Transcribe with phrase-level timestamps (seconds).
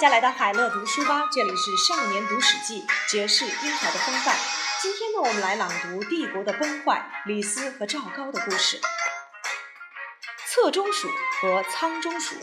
[0.00, 4.34] 家来到海乐读书吧，这里是少年读史记，爵士英豪的风范。
[4.80, 8.80] 今天呢，我们来朗读帝国的崩坏，李斯和赵高的故事。
[10.46, 11.10] 侧中鼠
[11.42, 12.34] 和仓中鼠。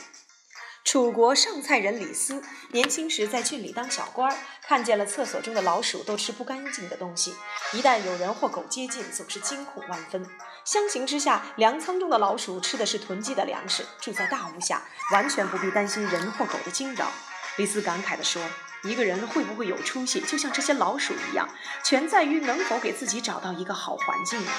[0.85, 7.35] 楚国上蔡人李斯年轻时在郡里当小官，看见了厕所中的老鼠都吃不干净的东西，
[7.73, 10.23] 一旦有人或狗接近，总是惊恐万分。
[10.63, 17.11] 相形之下，粮仓中的老鼠吃的是囤积的粮食，住在大屋下，完全不必担心人或狗的惊扰。
[17.57, 18.41] 李斯感慨地说
[18.83, 21.49] ：“一个人会不会有出息，就像这些老鼠一样，
[21.83, 24.53] 全在于能否给自己找到一个好环境啊。”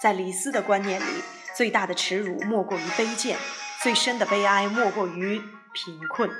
[0.00, 1.22] 在李斯的观念里，
[1.56, 3.38] 最大的耻辱莫过于卑贱。
[3.82, 6.30] 最深的悲哀莫过于贫困。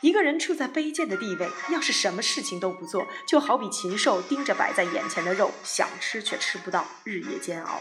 [0.00, 7.80] 一个人处在卑贱的地位，要是什么事情都不做，就好比禽兽盯着摆在眼前的肉，想吃却吃不到，日夜煎熬。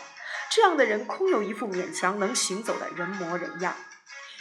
[0.52, 3.76] 这样的人空有一副勉强能行走的人模人样。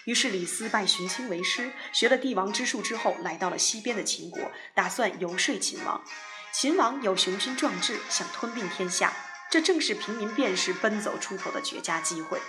[0.09, 4.41] 于是李斯拜荀卿为师，学了帝王之术之后，来到了西边的秦国，
[4.73, 6.03] 打算游说秦王。
[6.51, 9.13] 秦王有雄心壮志，想吞并天下，
[9.51, 12.41] 这正是平民便士奔走出头的绝佳机会。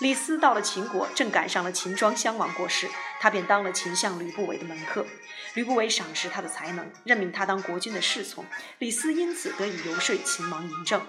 [0.00, 5.06] 李斯到了秦国，正赶上了秦庄襄王过世，他便当了秦相吕不韦的门客。
[5.54, 8.44] 吕不韦赏识他的才能，任命他当国君的侍从。
[8.80, 11.00] 李斯因此得以游说秦王嬴政。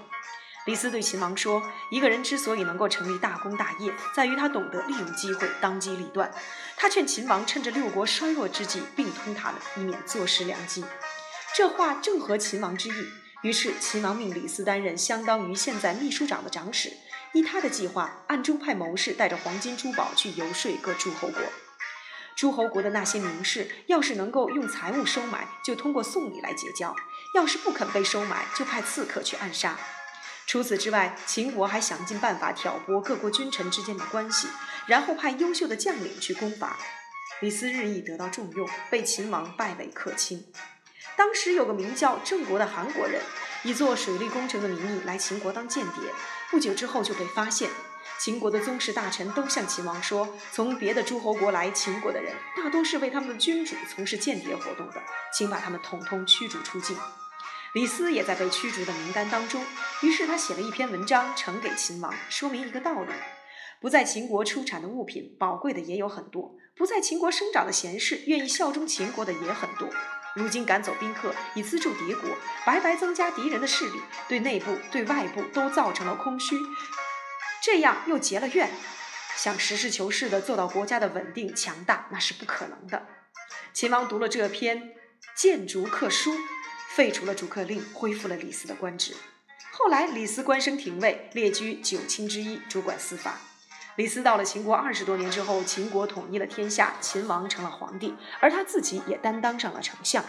[0.66, 6.32] 李斯对秦王说：“一个人之所以能够成立大功大业，在于他懂得利用机会，当机立断。”
[6.78, 10.86] 他劝秦王趁着六国衰弱之际并吞他们，以免坐失良机。
[11.56, 13.08] 这话正合秦王之意。
[13.42, 16.94] 于是秦王命李斯担任相当于现在秘书长的长史。
[17.34, 21.42] 依他的计划，暗中派谋士带着黄金珠宝去游说各诸侯国。
[22.36, 26.94] 诸侯国的那些名士，要是能够用财物收买，就通过送礼来结交；
[27.34, 29.76] 要是不肯被收买，就派刺客去暗杀。
[30.52, 34.50] 除此之外，秦国还想尽办法挑拨各国君臣之间的关系，
[34.86, 36.78] 然后派优秀的将领去攻伐。
[37.40, 40.46] 李斯日益得到重用，被秦王拜为客卿。
[41.16, 43.22] 当时有个名叫郑国的韩国人。
[43.64, 46.12] 以做水利工程的名义来秦国当间谍，
[46.50, 47.70] 不久之后就被发现。
[48.20, 55.02] 秦国的宗室大臣都向秦王说，从别的诸侯国来秦国的人，大多是为他们的君主从事间谍活动的，
[55.32, 56.98] 请把他们统统驱逐出境。
[57.74, 59.64] 李斯也在被驱逐的名单当中，
[60.02, 63.14] 于是他写了一篇文章呈给秦王，说明一个道理：
[63.80, 69.88] 不在秦国出产的物品，宝贵的也有很多；不在秦国生长的贤士，愿意效忠秦国的也很多。
[70.36, 72.30] 如今赶走宾客，以资助敌国，
[72.66, 76.58] 白白增加敌人的势力，对内部、对外部都造成了空虚，
[77.64, 78.70] 这样又结了怨。
[79.38, 83.08] 想实事求是地做到国家的稳定强大，那是不可能的。
[83.74, 84.92] 秦王读了这篇
[85.36, 86.34] 谏逐客书，
[86.96, 89.16] 废除了逐客令，恢复了李斯的官职。
[89.72, 93.40] 后来，李斯官升廷尉，列居九卿之一，主管司法。
[93.96, 100.26] 李斯到了秦国二十多年之后，秦国统一了天下，秦王成了皇帝，而他自己也担当上了丞相。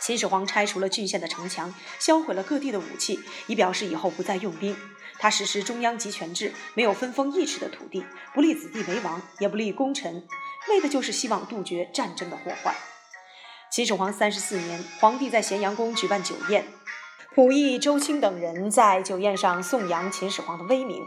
[0.00, 4.76] 秦始皇拆除了郡县的城墙，销毁了各地的武器，以表示以后不再用兵。
[5.18, 10.24] 他实施中央集权制，没有分封一尺的土地，不立子弟为王，也不立功臣，
[10.68, 12.72] 为的就是希望杜绝战争的祸患。
[13.70, 16.66] 秦始皇三十四年，皇帝在咸阳宫举办酒宴，
[17.34, 21.02] 溥仪、周卿等人在酒宴上颂扬秦始皇的威名。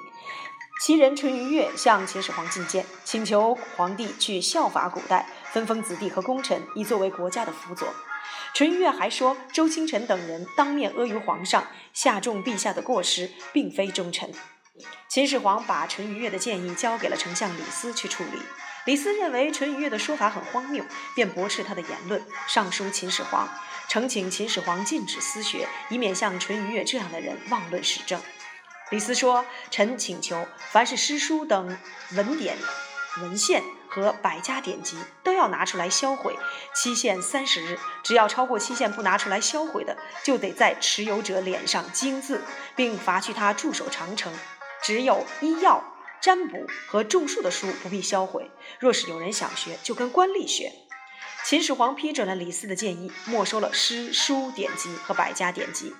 [0.79, 7.88] 其人淳于越向秦始皇进谏，请求皇帝去效法古代，分封子弟和功臣，以作为国家的辅佐。
[8.53, 14.31] 淳于越还说，周清晨等人当面阿谀皇上，下重陛下的过失，并非忠臣。
[15.09, 18.39] 秦始皇把淳于越的建议交给了丞相李斯去处理。
[18.86, 20.84] 李斯认为淳于越的说法很荒谬，
[21.16, 23.47] 便驳斥他的言论，上书秦始皇，
[23.88, 28.19] 呈请秦始皇禁止私学，以免像淳于越这样的人妄论史政。
[28.90, 31.78] 李斯说：“臣请求，凡是诗书等
[32.14, 32.58] 文典、
[33.22, 36.36] 文献和百家典籍，都要拿出来销毁，
[36.74, 37.78] 期限三十日。
[38.03, 42.42] 只要超过期限不拿出来销毁的，就得在持有者脸上金字，
[42.75, 44.34] 并罚去他驻守长城。
[44.84, 45.81] 只有医药、
[46.21, 48.51] 占卜和种树的书不必销毁。
[48.79, 50.71] 若是有人想学，就跟官吏学。”
[51.44, 55.95] 秦始皇批准了李斯的建议，没收了诗书典籍和百家典籍。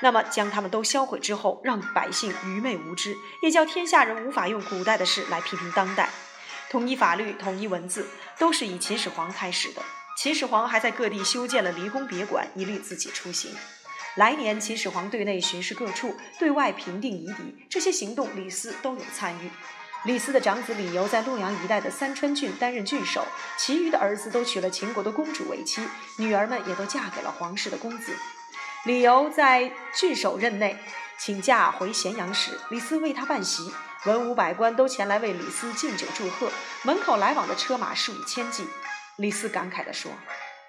[0.00, 6.10] 那么，将他们都销毁之后，让百姓愚昧无知，也叫天下人无法用古代的事来批评当代。
[6.68, 8.08] 统一法律、统一文字，
[8.38, 9.80] 都是以秦始皇开始的。
[10.18, 13.54] 秦始皇还在各地修建了离宫别馆，以利自己出行。
[14.16, 19.50] 来年，秦始皇对内巡视各处，对外平定夷狄，这些行动李斯都有参与。
[20.04, 23.26] 李斯的长子李由在洛阳一带的三川郡担任郡守，
[23.56, 25.80] 其余的儿子都娶了秦国的公主为妻，
[26.18, 28.14] 女儿们也都嫁给了皇室的公子。
[28.84, 30.76] 李由在郡守任内
[31.18, 33.72] 请假回咸阳时，李斯为他办席，
[34.04, 36.50] 文武百官都前来为李斯敬酒祝贺，
[36.82, 38.66] 门口来往的车马数以千计。
[39.16, 40.10] 李斯感慨地说：“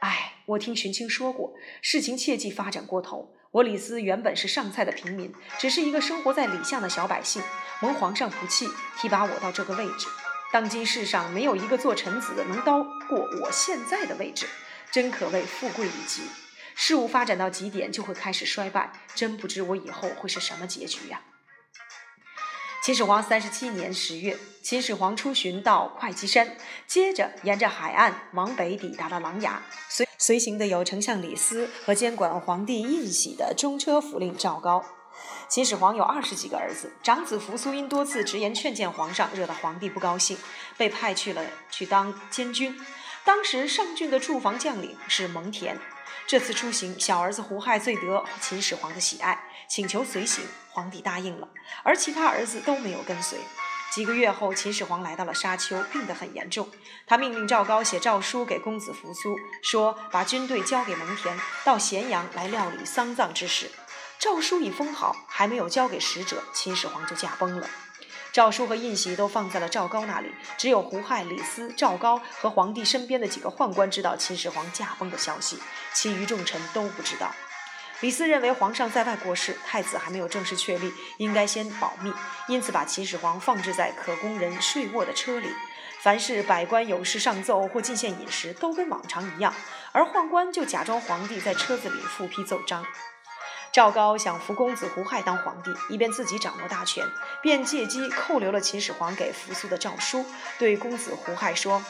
[0.01, 3.33] 哎，我听荀卿说过，事情切忌发展过头。
[3.51, 7.41] 我李斯原本是上菜的平民，只是一个生活在李巷的小百姓。
[7.81, 8.67] 蒙皇上不弃，
[8.99, 10.07] 提拔我到这个位置。
[10.51, 14.47] 当今世上没有一个做臣子的能高过我现在的位置，
[14.91, 16.23] 真可谓富贵以极。
[16.75, 18.91] 事物发展到极点，就会开始衰败。
[19.15, 21.21] 真不知我以后会是什么结局呀！”
[22.83, 29.53] 秦始皇三十七年十月，秦始皇出巡到会稽山，接着沿着海岸往北抵达了琅琊。
[29.87, 34.83] 随随行的有丞相李斯和监管皇帝印玺的中车府令赵高。
[35.47, 40.37] 秦始皇有二十几个儿子，长子扶苏因多次直言劝谏皇上，惹得皇帝不高兴，
[40.75, 41.41] 被派去了
[41.71, 42.77] 去当监军。
[43.23, 45.77] 当时上郡的驻防将领是蒙恬。
[46.27, 51.47] 这次出行，小儿子胡亥最得秦始皇的喜爱，请求随行，皇帝答应了，
[51.83, 53.39] 而其他儿子都没有跟随。
[53.91, 56.67] 几个月后，秦始皇来到了沙丘，病得很严重。
[57.05, 63.69] 他命令赵高写诏书给公子扶苏，说把军队交给蒙恬，到咸阳来料理丧葬之事。
[64.17, 67.69] 诏书已封好，还没有交给使者，秦始皇就驾崩了。
[68.31, 75.59] 诏书和印玺都放在了赵高那里，只有胡亥、李斯、赵高和皇帝身边的几个宦官知道秦始皇驾崩的消息，
[75.93, 77.31] 其余重臣都不知道。
[78.03, 82.13] 李斯认为皇上在外过世，太子还没有正式确立，应该先保密，
[82.49, 85.47] 因此把秦始皇放置在可供人睡卧的车里。
[86.01, 89.53] 凡是百官有事上奏或进献饮食，都跟往常一样，
[89.93, 92.85] 而宦官就假装皇帝在车子里复批奏章。
[93.71, 97.07] 赵高想扶公子胡亥当皇帝，以便自己掌握大权，
[97.41, 100.25] 便借机扣留了秦始皇给扶苏的诏书，
[100.59, 101.81] 对公子胡亥说：“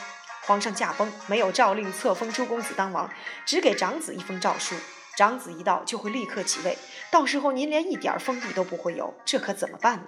[0.46, 3.10] 皇上驾崩，没有诏令册封诸公子当王，
[3.44, 4.76] 只给长子一封诏书。
[5.16, 6.76] 长子一到，就会立刻即位，
[7.10, 10.06] 到时候您连一点封地都不会有，这可怎么办呢？”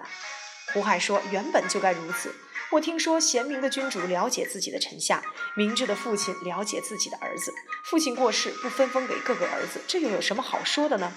[0.73, 2.35] 胡亥说：“原本就该如此。
[2.71, 5.23] 我听说贤明的君主了解自己的臣下，
[5.55, 7.53] 明智的父亲了解自己的儿子。
[7.85, 11.13] 父亲过世不分封给各个儿子，这又有什么好说的呢？”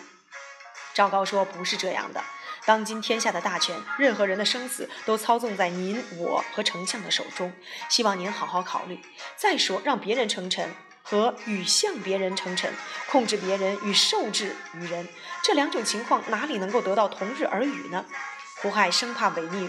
[0.94, 2.22] 赵高说：“不是这样的，
[2.64, 7.52] 当今天下的大权，任何人的生死都操纵在您我和丞相的手中。
[7.88, 9.00] 希望您好好考虑。
[9.36, 10.72] 再说，让别人称臣
[11.10, 12.72] 和与向别人称臣，
[13.10, 15.08] 控制别人与受制于人，
[15.42, 18.06] 这两种情况哪里能够得到同日而语呢？”
[18.62, 19.68] 胡亥生怕违逆。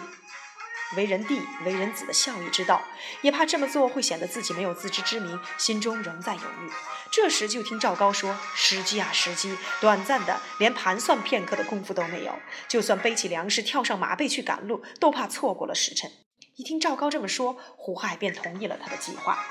[0.98, 2.84] 为人弟、为人子的孝义之道，
[3.22, 6.70] 也怕这么做会显得自己没有自知之明，心中仍在犹豫。
[7.10, 9.58] 这时就听赵高说：“时机啊，时机！
[9.80, 12.38] 短暂的，连盘算片刻的功夫都没有。
[12.68, 16.12] 就算背起粮食，跳上马背去赶路，都怕错过了时辰。”
[16.58, 19.44] 一听赵高这么说，胡亥便同意了他的计划。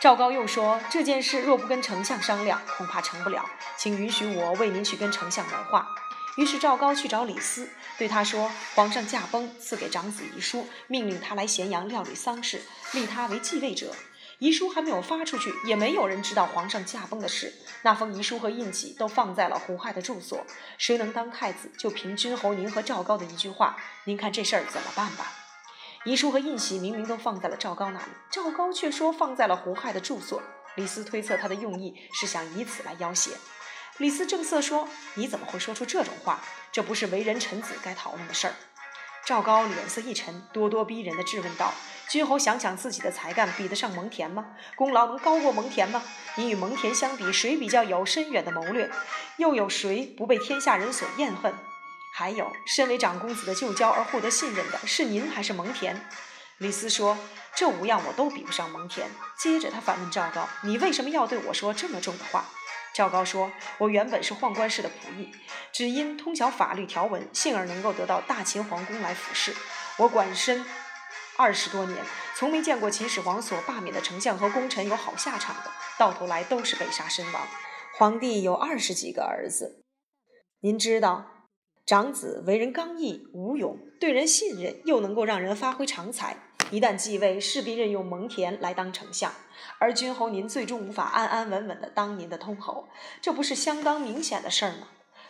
[0.00, 3.44] 赵高又说：“这件事若不跟丞相商量，恐怕成不了，
[3.76, 5.86] 请允许我为您去跟丞相谋划。”
[6.38, 7.68] 于是赵高去找李斯，
[7.98, 12.62] 对他说：“皇上驾崩，赐给长子遗书，命令他来咸阳料理丧事，
[12.92, 13.94] 立他为继位者。
[14.38, 17.52] 遗书还没有发出去，也没有人知道皇上驾崩的事。
[17.82, 20.46] 那封遗书和印玺都放在了胡亥的住所。
[20.78, 23.76] 谁能当太子，就凭君侯您和赵高的一句话。
[24.04, 25.34] 您看这事儿怎么办吧？”
[26.04, 30.42] 遗书和印玺明明都放在了赵高那里，赵高却说放在了胡亥的住所。
[30.76, 33.32] 李斯推测他的用意是想以此来要挟。
[33.98, 36.40] 李斯正色说：“你怎么会说出这种话？
[36.72, 38.54] 这不是为人臣子该讨论的事儿。”
[39.26, 41.74] 赵高脸色一沉，咄咄逼人的质问道
[42.08, 44.52] ：“君侯想想自己的才干，比得上蒙恬吗？
[44.74, 46.02] 功劳能高过蒙恬吗？
[46.36, 48.90] 你与蒙恬相比，谁比较有深远的谋略？
[49.36, 51.52] 又有谁不被天下人所厌恨？
[52.20, 55.96] 还有，身为长公子的旧交而获得信任的是您还是蒙恬？”
[56.60, 57.16] 李斯说
[57.56, 59.04] ：“这五样我都比不上蒙恬。”
[59.40, 62.44] 接着他反问赵高：“你为什么要对我说这么重的话？”
[62.92, 63.50] 赵高说
[63.80, 65.32] ：“我原本是宦官氏的仆役，
[65.72, 69.56] 只因通晓法律条文，幸而能够得到大秦皇宫来服侍。
[69.96, 70.62] 我管身
[71.38, 72.04] 二十多年，
[72.36, 77.48] 从没见过秦始皇所罢免的丞相和功臣有好下场的，到头来都是被杀身亡。
[77.96, 79.86] 皇帝有二十几个儿子，
[80.60, 81.36] 您知道。”
[81.90, 86.36] 长子为人刚毅无勇，对人信任，又能够让人发挥长才。
[86.70, 89.32] 一旦继位，势必任用蒙恬来当丞相，
[89.80, 92.86] 而君侯您最终无法安安稳稳地当您的通侯，
[93.20, 94.86] 这不是相当明显的事儿吗？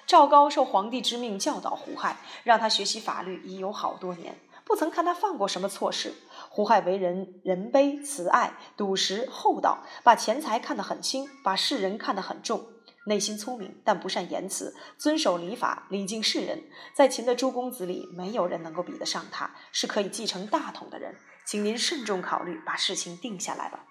[0.06, 6.12] 赵高受皇帝之命教导胡亥，让他学习法律已有好多年，不曾看他犯过什么错事。
[6.50, 12.66] 胡亥为人仁悲慈爱、笃实厚道，把钱财看得很轻，把世人看得很重。
[13.06, 16.64] 内心聪明，但不善言辞，遵守礼法，礼敬世人。
[16.94, 21.16] 在秦的诸公子里，没有人能够比得上他，是可以继承大统的人。
[21.46, 23.86] 请您慎重考虑，把事情定下来吧。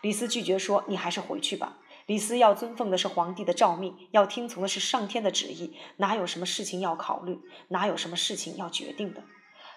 [0.00, 9.22] 李斯拒绝说：“你还是回去吧。”李斯要尊奉的是皇帝的诏命，要听从的是上天的旨意，哪有什么事情要考虑，哪有什么事情要决定的？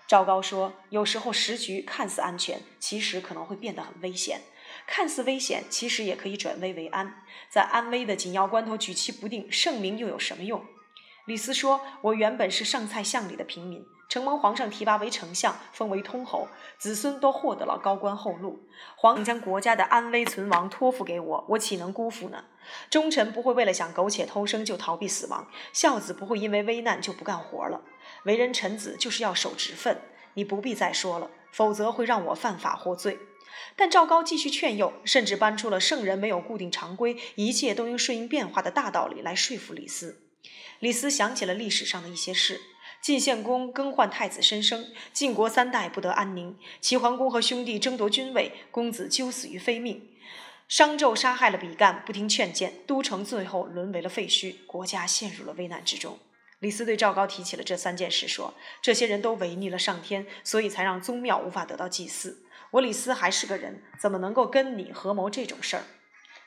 [0.08, 4.42] 赵高说：“有时候时局看似安全，其实可能会变得很危险。
[4.88, 7.22] 看似危险，其实也可以转危为安。
[7.50, 10.64] 在安危的紧要关头举棋不定，圣明又有什么用？
[11.26, 16.48] 李斯说：“我原本是上蔡巷里的平民，承蒙皇上提拔为丞相，封为通侯，
[16.80, 18.68] 子孙都获得了高官厚禄。
[18.96, 22.46] 皇上将国家的安危存亡托付给我，我岂能辜负呢？
[22.90, 27.82] 忠臣不会为了想苟且偷生就逃避死亡，孝子不会因为危难就不干活了。
[28.24, 30.02] 为人臣子就是要守职分。
[30.34, 33.20] 你不必再说了，否则会让我犯法获罪。”
[33.76, 40.22] 但赵高继续劝诱，甚至搬出了圣人没有固定常规，一切都应顺应变化的大道理来说服李斯。
[40.80, 42.62] 李斯想起了历史上的一些事：
[43.02, 50.02] 晋献公更换太子申生，晋国三代不得安宁；齐桓公和兄弟争夺君位，公子纠死于非命；
[50.68, 56.18] 商纣杀害了比干，不听劝谏，都城最后沦为了废墟，国家陷入了危难之中。
[56.60, 58.54] 李斯对赵高提起了这三件事，说
[58.84, 65.84] ：“这些人都违逆了上天，所以才让宗庙无法得到祭祀。”我李斯还是个人，怎么能够跟你合谋这种事儿？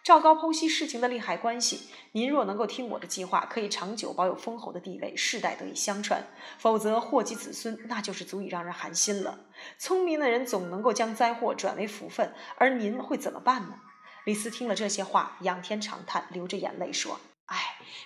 [0.05, 1.89] 赵高剖析事情的利害关系。
[2.13, 6.21] 您若能够听我的计划，可以长久保有封侯的地位，世代得以相传；
[6.59, 9.39] 否则祸及子孙，那就是足以让人寒心了。
[9.79, 13.77] 聪明的人总能够将灾祸转为福分，而您会怎么办呢？
[14.25, 17.57] 李斯听了这些话，仰天长叹，流着眼泪说：“唉，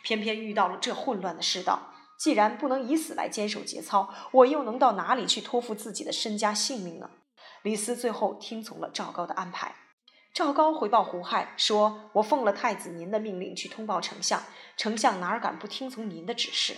[0.03, 1.95] 偏偏遇到了这混乱的世道。
[2.19, 7.11] 既然不能以死来坚守节操，我又能到哪里去托付自己的身家性命呢？”
[7.67, 9.75] 李斯最后听从了赵高的安排。
[10.33, 14.41] 赵高回报胡亥说：“我奉了太子您的命令去通报丞相，
[14.77, 16.77] 丞相哪敢不听从您的指示？”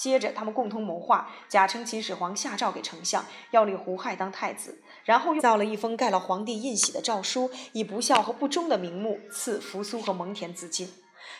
[0.00, 10.90] 接着，他们共同谋划，假称秦始皇下诏给丞相，要立胡亥当太子，然后又造了一封盖了皇帝印玺的诏书，以不孝和不忠的名目赐扶苏和蒙恬自尽。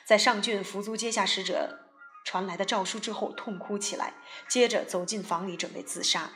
[0.05, 1.87] 在上郡，扶苏接下使者
[2.27, 4.13] 传来的诏书之后，痛哭起来，
[4.47, 6.31] 接着走进房里准备自杀。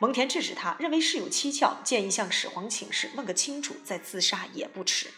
[0.00, 5.10] 蒙恬制止他，认为事有蹊跷，建议向始皇请示，问个清楚，再自杀也不迟。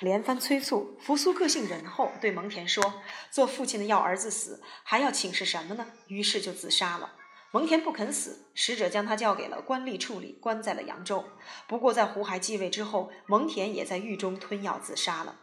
[0.00, 7.14] 连番催促，扶苏个性仁厚，对蒙恬说：“做父亲的要儿子死，还要请示什么呢？”于是就自杀了。
[7.52, 11.24] 蒙恬不肯死，使者将他交给了官吏处理，关在了扬州。
[11.66, 15.36] 不过在胡亥继位之后，蒙恬也在狱中吞药自杀了。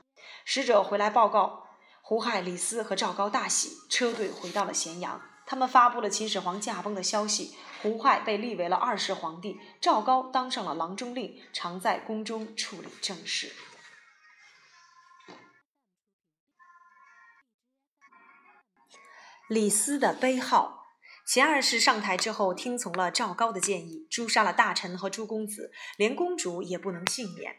[0.46, 1.70] 使者回来报告，
[2.04, 5.20] 胡亥、李斯和赵高大喜，车队回到了咸阳。
[5.48, 13.52] 他们发布了秦始皇驾崩的消息，胡亥被立为了二世皇帝，赵高当上了郎中令，常在宫中处理政事。
[19.48, 20.88] 李斯的悲号，
[21.28, 27.58] 秦二世上台之后，听从了赵高的建议，诛杀了大臣和诸公子，连公主也不能幸免。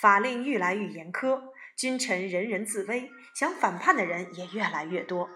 [0.00, 1.42] 法令愈来愈严苛，
[1.76, 5.28] 君臣人人自危，想反叛的人也越来越多。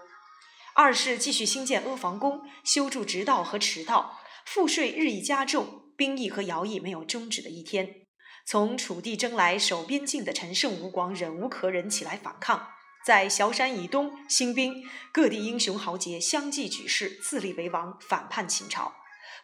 [0.75, 8.07] 二世继续兴建阿房宫，修筑直道和驰道，赋税日益加重，兵役和徭役没有终止的一天。
[8.45, 12.67] 从楚地征来守边境的陈胜、吴广忍无可忍，起来反抗，
[13.05, 14.83] 在萧山以东兴兵，
[15.13, 18.95] 各地英雄豪杰相继举事，自立为王，反叛秦朝。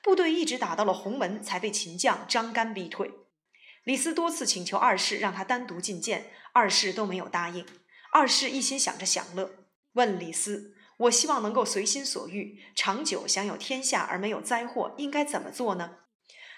[0.04, 3.12] 部队一直打到了鸿门，才被秦将张干逼退。
[3.86, 7.66] 李斯多次请求二世让他单独觐见，二世都没有答应。
[8.12, 9.52] 二世一心想着享乐，
[9.94, 10.76] 问李斯。
[11.00, 16.00] 我希望能够随心所欲，长久享有天下而没有灾祸，应该怎么做呢？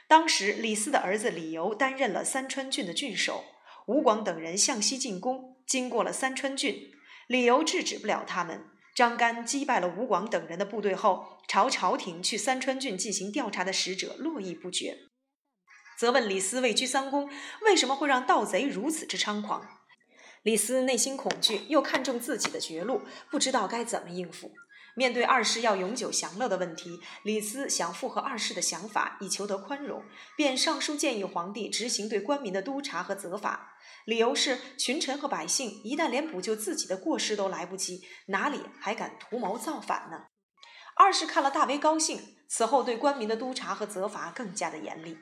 [0.07, 3.43] 当时李斯的儿子李由担任了三川郡的郡守，
[3.85, 6.91] 吴广等人向西进攻，经过了三川郡，
[7.27, 8.65] 李由制止不了他们。
[8.95, 14.97] 张干击败了吴广等人的部队后，朝朝廷去三川郡进行调查的使者络绎不绝，
[15.97, 17.29] 责问李斯位居三公，
[17.61, 19.80] 为什么会让盗贼如此之猖狂？
[20.43, 24.51] 李斯内心恐惧，又看重自己的绝路，不知道该怎么应付。
[24.95, 30.03] 面对二世要永久享乐的问题，李斯想附和二世的想法，以求得宽容，
[30.35, 33.75] 便上书建议皇帝执行对官民的督察和责罚。
[34.05, 40.25] 理由是群臣和百姓一旦连补救自己的过失都来不及，哪里还敢图谋造反呢？
[40.95, 45.17] 二世看了大为高兴，此后对官民的督察和责罚更加的严厉。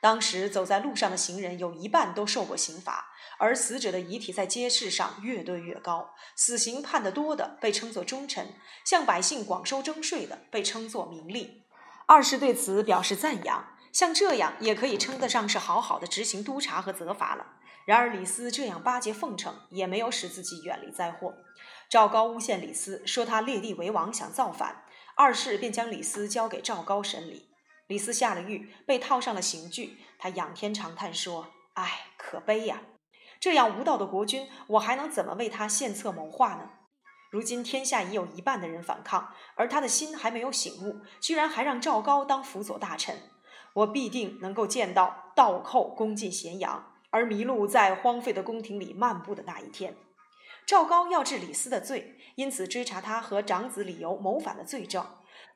[0.00, 6.14] 当时走在路上的行人有一半都受过刑罚，而死者的遗体在街市上越堆越高。
[6.34, 8.54] 死刑判得多的被称作忠臣，
[8.84, 11.62] 向百姓广收征税的被称作名利。
[12.06, 17.46] 二世对此表示赞扬，像这样也可以称得上是好好的执行督察和责罚了。
[17.84, 21.34] 然而李斯这样巴结奉承，也没有使自己远离灾祸。
[21.88, 24.84] 赵高诬陷李斯，说他列地为王，想造反。
[25.16, 27.49] 二世便将李斯交给赵高审理。
[27.90, 29.98] 李斯下了狱，被套上了刑具。
[30.16, 32.82] 他仰天长叹说：“唉，可悲呀！
[33.40, 36.70] 这样无道的国君，我还能怎么为他献策谋划呢？
[37.32, 43.16] 如今天下已有一半的人反抗，而他的心还没有醒悟，居然还让赵高当辅佐大臣。
[43.72, 49.96] 我必定能够见到倒寇攻进咸阳，而麋鹿在荒废的宫廷里漫步的那一天。
[50.64, 55.04] 赵高要治李斯的罪，因此追查他和长子李由谋反的罪证，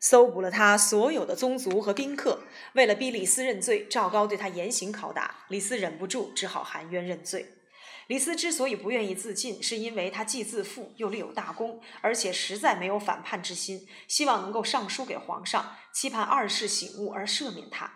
[0.01, 2.45] 搜捕了他所有的宗族和宾客。
[2.75, 7.55] 为了逼李斯认罪，赵高对他严刑拷打，李斯忍不住，只好含冤认罪。
[8.07, 17.91] 李斯之所以不愿意自尽，是因为他既自负又立有大功，而且实在没有反叛之心，希望能够上书给皇上，期盼二世醒悟而赦免他。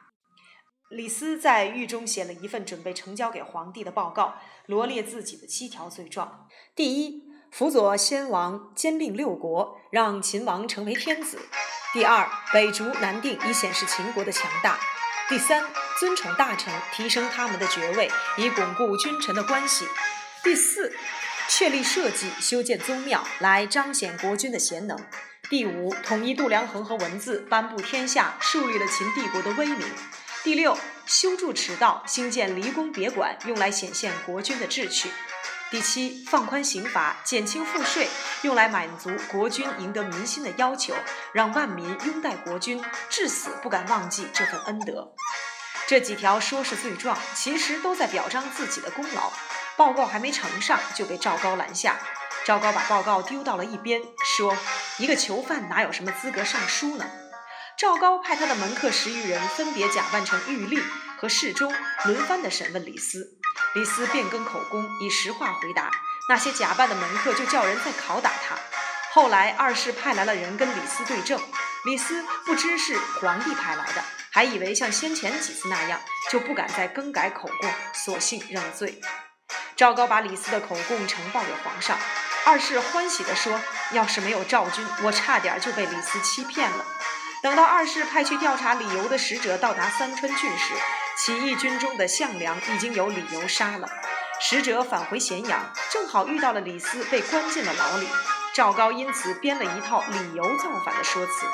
[0.89, 4.37] 李斯在狱中写了一份准备呈交给皇帝的报告。
[4.65, 11.39] 罗列自己的七条罪状：第一，辅佐先王兼并六国，让秦王成为天子；
[11.93, 14.79] 第二，北逐南定，以显示秦国的强大；
[15.29, 15.65] 第三，
[15.99, 19.87] 尊宠大臣，提升他们的爵位，以巩固君臣的关系；
[20.45, 20.95] 第四，
[21.49, 24.97] 确立社稷，修建宗庙，来彰显国君的贤能；
[25.51, 29.85] 第五，统一度量衡和文字，颁布天下，树立了秦帝国的威名。
[30.45, 35.11] 第六，修筑驰道，兴建离宫别馆，用来显现国君的志趣。
[35.71, 38.09] 第七，放宽刑罚，减轻赋税，
[38.41, 40.95] 用来满足国君赢得民心的要求，
[41.33, 45.13] 让万民拥戴国君，至死不敢忘记这份恩德。
[45.87, 49.31] 这几条说是罪状，其实都在表彰自己的功劳。
[49.77, 51.99] 报告还没呈上，就被赵高拦下。
[52.47, 54.57] 赵高把报告丢到了一边，说
[54.97, 57.05] ：“一个囚犯哪有什么资格上书呢？”
[57.77, 60.83] 赵高派他的门客十余人，分别假扮成狱吏
[61.19, 61.73] 和侍中，
[62.07, 63.38] 轮番地审问李斯。
[63.75, 65.91] 李斯变更口供，以实话回答。
[66.29, 68.57] 那些假扮的门客就叫人再拷打他。
[69.13, 71.41] 后来二世派来了人跟李斯对证，
[71.85, 76.01] 李斯不知是皇帝派来的，还以为像先前几次那样，
[76.31, 79.01] 就不敢再更改口供，索性认了罪。
[79.77, 81.97] 赵高把李斯的口供呈报给皇上，
[82.45, 83.61] 二世欢喜地说
[83.93, 86.85] ：“要是没有赵军，我差点就被李斯欺骗了。”
[87.43, 90.75] 等到二世派去调查理由的使者到达三川郡时，
[91.19, 93.89] 起义军中的项梁已经有理由杀了。
[94.41, 98.09] 使者返回咸阳，正好遇到了李斯被关进了牢里。
[98.55, 101.47] 赵高因此编了一套理由造反的说辞。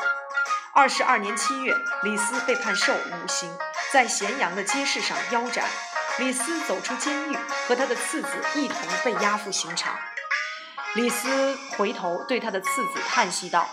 [0.74, 3.50] 二十二年七月，李斯被判受五刑，
[3.90, 5.64] 在咸阳的街市上腰斩。
[6.18, 9.98] 李斯走出监狱，和他的次子一同被押赴刑场。
[10.94, 13.68] 李斯回头对他的次子叹息道。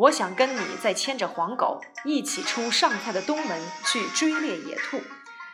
[0.00, 5.02] 我想跟你再牵着黄狗一起出上蔡的东门去追猎野兔，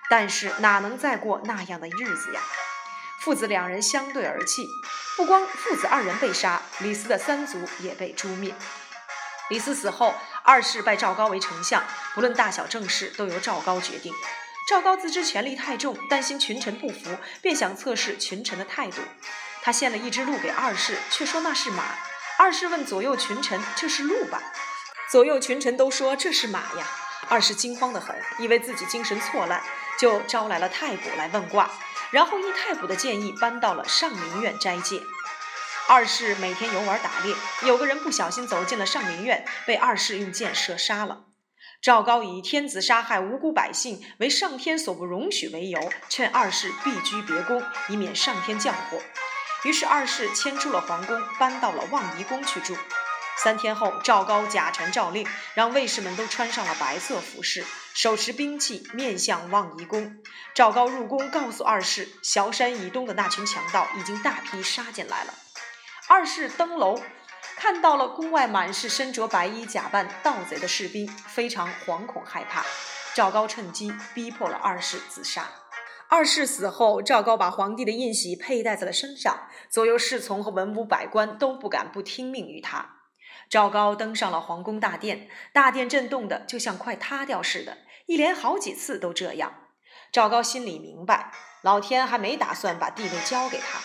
[0.09, 2.41] 但是哪能再过那样的日子呀？
[3.19, 4.69] 父子两人相对而泣。
[5.17, 8.55] 不光父子二人被杀，李斯的三族也被诛灭。
[9.51, 11.83] 李斯死后，二世拜赵高为丞相，
[12.15, 14.15] 不论大小政事都由赵高决定。
[14.69, 19.03] 赵高自知权力太重，担心群臣不服，便想测试群臣的态度。
[19.63, 21.83] 他献了一只鹿给二世，却说那是马。
[22.39, 24.43] 二世问左右群臣：“这是鹿吧？”
[25.11, 26.87] 左右群臣都说：“这是马呀！”
[27.29, 29.63] 二世惊慌得很，以为自己精神错乱，
[29.99, 31.71] 就招来了太卜来问卦，
[32.11, 35.01] 然后依太卜的建议搬到了上林苑斋戒。
[35.89, 41.25] 二世每天游玩打猎，有个人不小心走进了上林苑，被二世用箭射杀了。
[41.81, 49.01] 赵高以天子杀害无辜百姓为上天所不容许为由，劝二世避居别宫，以免上天降祸。
[49.67, 52.77] 于是二世迁出了皇宫，搬到了望夷宫去住。
[53.43, 60.23] 三天后，赵高假传诏令，让卫士们都穿上了白色服饰，手持兵器，面向望夷宫。
[60.55, 65.35] 赵高入宫，告诉二世，崤山以东的那群强盗已经大批杀进来了。
[66.07, 67.03] 二世登楼，
[67.57, 72.65] 看到了宫外满是身着白衣、假扮盗贼的士兵，非常惶恐害怕。
[73.17, 75.49] 赵高趁机逼迫了二世自杀。
[76.09, 83.01] 二世死后，赵高把皇帝的印玺佩戴在了身上，左右侍从和文武百官都不敢不听命于他。
[83.51, 89.53] 赵高登上了皇宫大殿，大殿震动的就像快塌掉似的，一连好几次都这样。
[90.13, 93.81] 赵高心里明白，老天还没打算把地位交给他，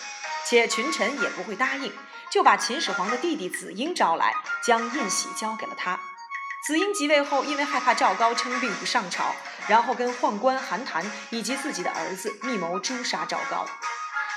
[0.46, 1.92] 且群臣也不会答应，
[2.30, 4.32] 就把秦始皇的弟弟子婴招来，
[4.64, 5.98] 将印玺交给了他。
[6.64, 9.34] 子婴即位后，因为害怕赵高称病不上朝，
[9.66, 13.66] 然后跟宦官韩谈以及自己的儿子密谋诛杀赵高。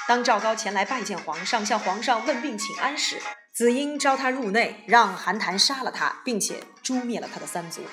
[0.08, 3.22] 当赵高前来拜见皇上，向皇上问病请安时，
[3.54, 7.84] 子婴召他入内，让韩谈杀了他，并且诛灭了他的三族。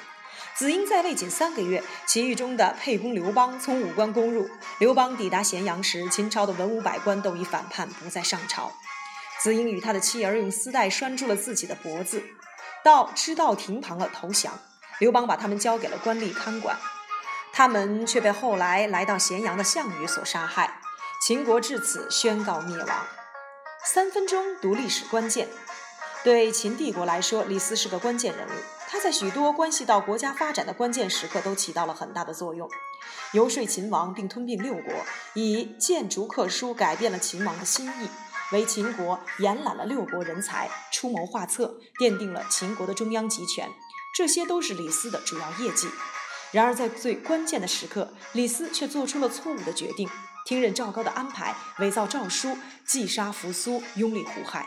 [0.55, 4.49] 子婴在位仅三个月，起义中的沛公刘邦从武关攻入。
[4.79, 8.73] 刘邦抵达咸阳时，秦朝的文武百官都已反叛，不再上朝。
[9.43, 12.23] 子婴与他的妻儿用丝带拴住了自己的脖子。
[12.85, 14.59] 到知道亭旁了投降，
[14.99, 16.77] 刘邦把他们交给了官吏看管，
[17.53, 20.81] 他们却被后来来到咸阳的项羽所杀害。
[21.25, 23.07] 秦国至此宣告灭亡。
[23.85, 25.49] 三分钟读历史关键，
[26.25, 28.51] 对秦帝国来说，李斯是个关键人物。
[28.89, 32.69] 他在许多关系到国家发展的关键时刻都起到了很大的作用。
[33.33, 34.93] 游说秦王并吞并六国，
[35.35, 38.09] 以谏逐客书改变了秦王的心意，
[38.53, 43.69] 为秦国延揽了六国人才，出谋划策，奠定了秦国的中央集权。
[44.15, 45.89] 这些都是李斯的主要业绩。
[46.53, 50.09] 然而在最关键的时刻，李斯却做出了错误的决定，
[50.45, 54.67] 听任赵高的安排，伪造诏书，击杀扶苏，拥立胡亥。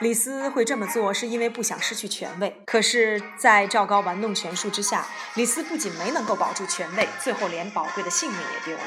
[0.00, 2.62] 李斯会这么做，是因为不想失去权位。
[2.66, 8.82] 可是，在赵高玩弄权术之下，李斯不仅没能够保住权位，最后连宝贵的性命也丢了。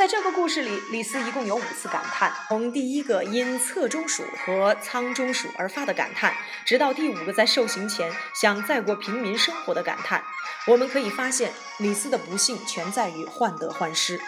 [0.00, 6.34] 在这个故事里，李斯一共有五次感叹，从第一个因侧中暑和仓中暑而发的感叹，
[6.64, 10.24] 直到第五个在受刑前想再过平民生活的感叹，
[10.68, 14.18] 我们可以发现，李斯的不幸全在于患得患失。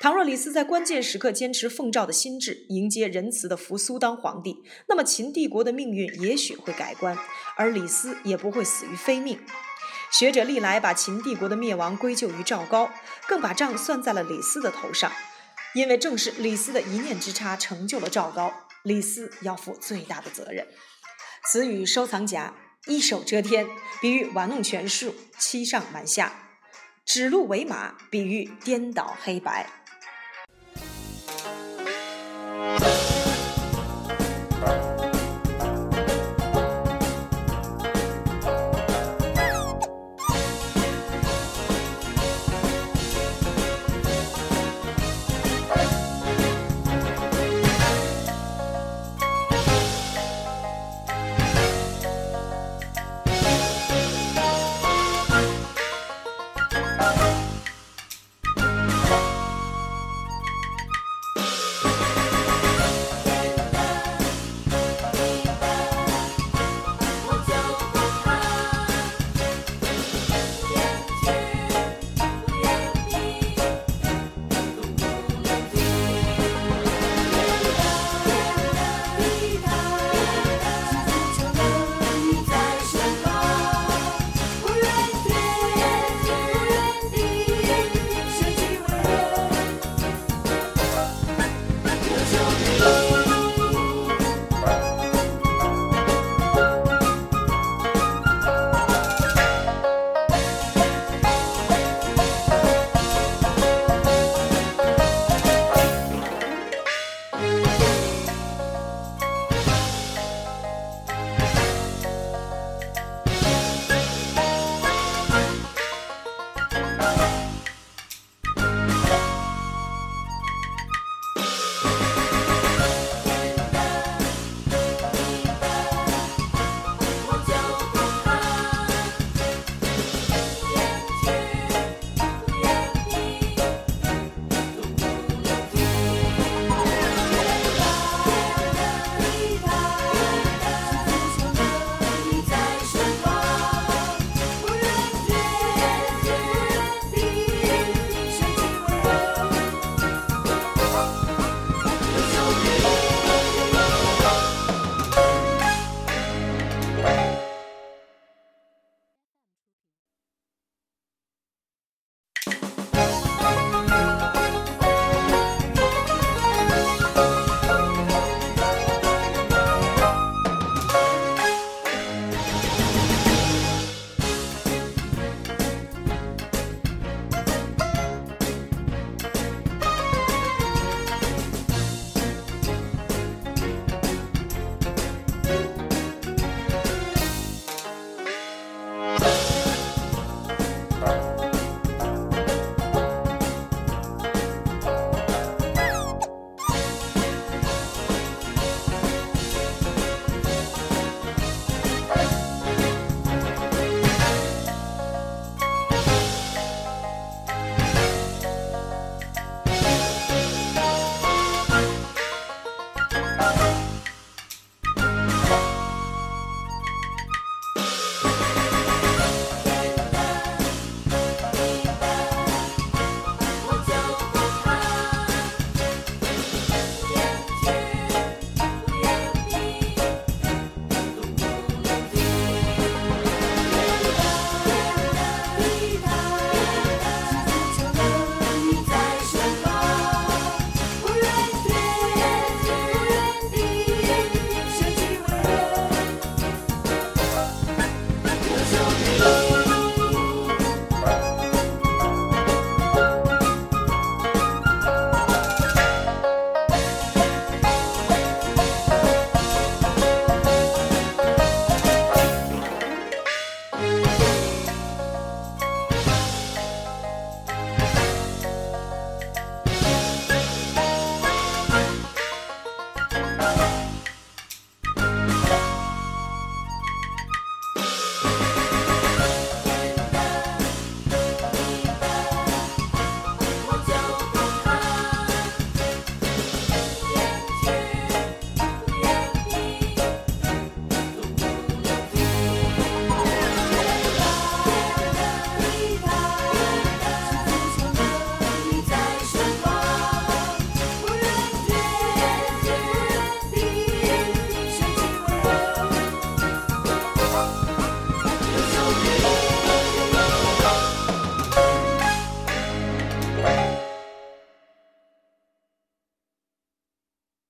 [0.00, 7.16] 倘若李斯在关键时刻坚持奉诏的心智，迎接仁慈的扶苏当皇帝，那么秦帝国的命运也许会改观，
[7.56, 9.38] 而李斯也不会死于非命。
[10.16, 12.88] 学者历来把秦帝国的灭亡归咎于赵高，
[13.26, 15.10] 更把账算在了李斯的头上，
[15.74, 20.68] 因为正是李斯的一念之差成就了赵高，李斯要负最大的责任。
[21.50, 22.54] 词语收藏夹：
[22.86, 23.66] 一手遮天，
[24.00, 26.30] 比喻玩弄权术，欺上瞒下；
[27.04, 29.68] 指鹿为马，比喻颠倒黑白。